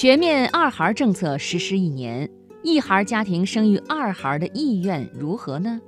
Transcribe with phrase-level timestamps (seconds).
[0.00, 2.30] 全面二孩政策实施一年，
[2.62, 5.80] 一孩家庭生育二孩的意愿如何呢？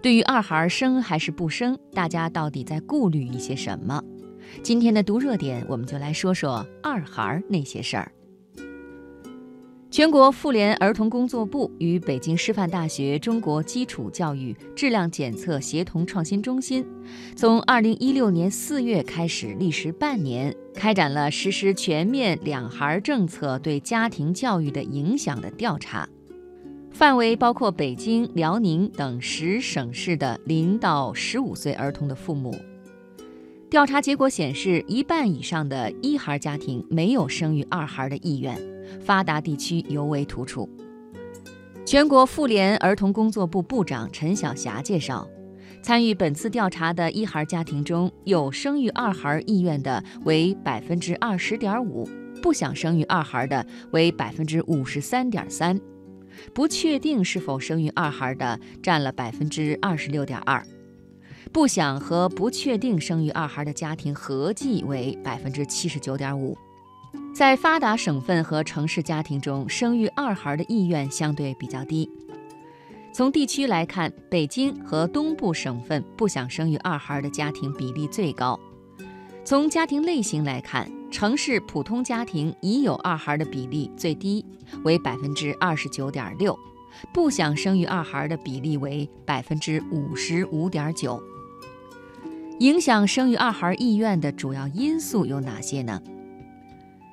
[0.00, 4.02] 对于二孩生还是不生，大家到底在顾虑一些什么？
[4.62, 8.10] 今天的读热点，我们就来说说二孩那些事儿。
[9.90, 16.86] 全国妇联儿童工作部与北京师范大学中国基础教育质量检测协同创新中心，
[17.34, 26.08] 从二零一六年四月开始，历时半年，开展了实施全面两孩政策对家庭教育的影响的调查，
[26.92, 32.54] 范围包括北京、辽宁等十省市的零到十五岁儿童的父母。
[33.68, 38.56] 调查结果显示，一半以上的一孩家庭没有生育二孩的意愿，
[38.98, 40.68] 发达地区尤为突出。
[41.86, 45.28] 全国妇联儿童工作部部长陈晓霞介绍，
[45.82, 52.08] 参与本次调查的一孩家庭中有生育二孩意愿的为百分之二十点五，
[52.42, 55.80] 不想生育二孩的为百分之五十三点三，
[56.54, 60.64] 不确定是否生育二孩的占了百分之二十六点二。
[61.52, 66.56] 不想和不确定生育二孩的家庭合计为百分之七十九点五，
[67.32, 72.08] 在发达省份和城市家庭中，生育二孩的意愿相对比较低。
[73.12, 78.58] 从地区来看，北京和东部省份不想生育二孩的家庭比例最高。
[79.44, 84.44] 从家庭类型来看，城市普通家庭已有二孩的比例最低，
[84.84, 86.56] 为百分之二十九点六，
[87.12, 91.20] 不想生育二孩的比例为百分之五十五点九。
[92.58, 96.00] 影响生育二孩意愿的主要因素有哪些呢？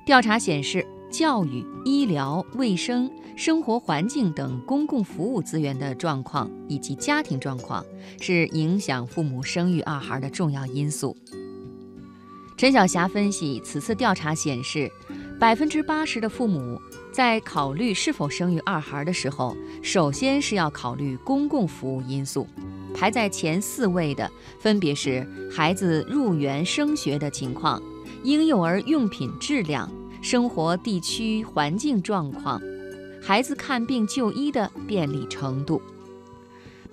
[0.08, 7.84] 调查显示，教育、医疗卫生、生活环境等公共服务资源的状况以及家庭状况
[8.18, 11.14] 是影响父母生育二孩的重要因素。
[12.56, 14.90] 陈晓霞分析，此次调查显示，
[15.38, 16.80] 百分之八十的父母
[17.12, 22.46] 在考虑是否生育二孩的时候，首先是要考虑公共服务因素。
[22.94, 27.80] 排在前四位的分别是孩子入园升学的情况、
[28.24, 29.90] 婴幼儿用品质量、
[30.20, 32.60] 生活地区环境状况、
[33.22, 35.80] 孩子看病就医的便利程度。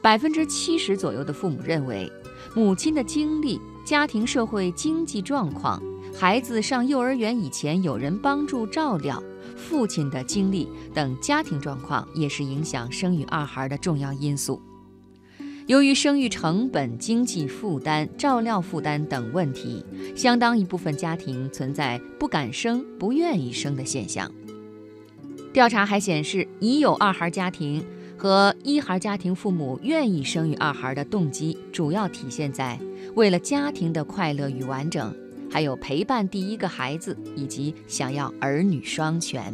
[0.02, 2.12] 百分之七十左右的父母认为，
[2.54, 5.82] 母亲的经历、家庭社会经济状况、
[6.14, 9.22] 孩子上幼儿园以前有人帮助照料、
[9.56, 14.62] 父亲的经历等家庭状况也是影响生育二孩的重要因素。
[15.68, 19.84] 由于生育成本、经济负担、照料负担等问题，
[20.16, 24.32] 相当一部分家庭存在不敢生、不愿意生的现象。
[25.52, 27.84] 调查还显示，已有二孩家庭
[28.16, 32.80] 和一孩家庭父母愿意生育二孩的动机，主要体现在
[33.16, 35.12] 为了家庭的快乐与完整，
[35.50, 39.52] 还有陪伴第一个孩子，以及想要儿女双全。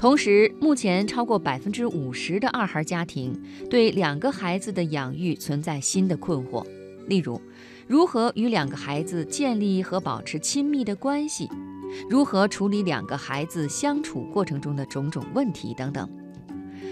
[0.00, 3.38] 同时，目前超过百分之五十的二孩家庭
[3.68, 6.64] 对两个孩子的养育存在新的困惑，
[7.06, 7.38] 例如，
[7.86, 11.50] 如何与两个孩子建立和保持亲密的关系，
[12.08, 16.08] 如何处理两个孩子相处过程中的种种问题等等。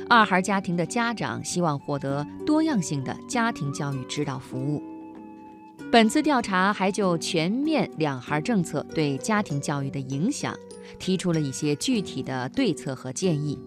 [0.07, 4.83] 二孩家庭的家长希望获得多样性的家庭教育指导服务。
[5.91, 10.55] 本次调查还就全面两孩政策对家庭教育的影响。
[10.99, 13.59] 提出了一些具体的对策和建议，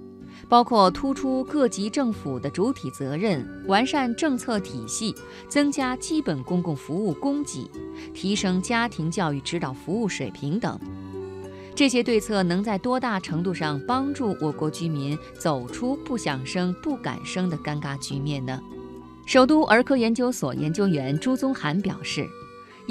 [0.47, 5.13] 包括突出各级政府的主体责任、完善政策体系、
[5.47, 7.69] 增加基本公共服务供给、
[8.13, 10.79] 提升家庭教育指导服务水平等。
[11.73, 18.61] 这些对策能在多大程度上帮助我国居民走出不想生、不敢生的尴尬局面呢？
[19.25, 22.27] 首都儿科研究所研究员朱宗涵表示。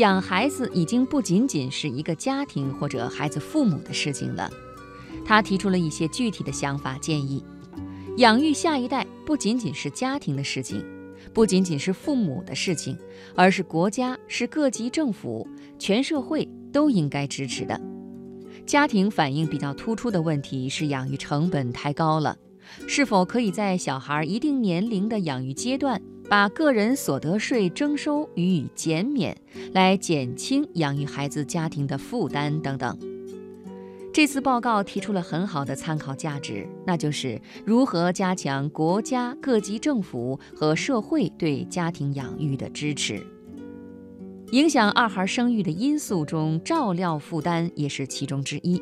[0.01, 4.51] 养孩子已经不仅仅是一个家庭或者孩子父母的事情了，
[5.27, 7.45] 他提出了一些具体的想法建议。
[8.17, 10.83] 养育下一代不仅仅是家庭的事情，
[11.35, 12.97] 不仅仅是父母的事情，
[13.35, 15.47] 而是国家、是各级政府、
[15.79, 17.79] 全社会都应该支持的。
[18.65, 22.35] 家庭反应比较突出的问题是养育成本太高了，
[22.89, 26.01] 是否可以在小孩一定年龄的养育阶段？
[26.31, 29.37] 把个人所得税征收予以减免，
[29.73, 32.97] 来减轻养育孩子家庭的负担等等。
[34.13, 43.21] 这次报告提出了很好的参考价值，那就是如何加强国家各级政府和社会对家庭养育的支持。
[44.53, 48.81] 影响二孩生育的因素中，照料负担也是其中之一。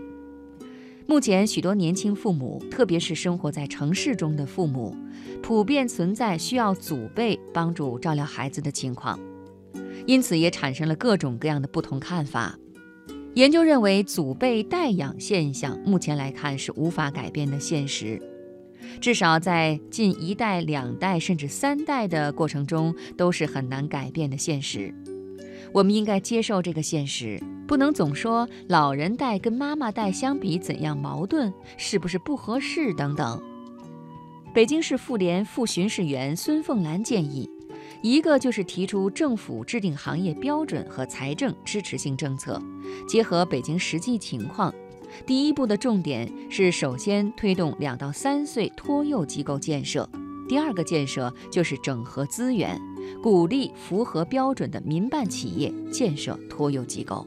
[1.06, 4.94] 目前，许多年轻父母，特别是生活在城市中的父母，
[5.48, 9.18] 普遍存在需要祖辈帮助照料孩子的情况，
[10.06, 12.58] 因此也产生了各种各样的不同看法。
[13.32, 18.20] 研究认为，祖辈代养现象目前来看是无法改变的现实，
[19.00, 24.94] 至少在近一代、两代甚至三代的过程中，都是很难改变的现实。
[25.72, 33.42] 我们应该接受这个现实，不能总说老人带跟妈妈带相比怎样矛盾，是不是不合适等等。
[34.54, 37.48] 北京市妇联副巡视员孙凤兰建议，
[38.02, 42.60] 一个就是提出政府制定行业标准和财政支持性政策，
[43.06, 44.74] 结合北京实际情况。
[45.26, 50.08] 第一步的重点是首先推动两到三岁托幼机构建设，
[50.48, 52.80] 第二个建设就是整合资源。
[53.22, 57.26] 鼓励符合标准的民办企业建设托幼机构。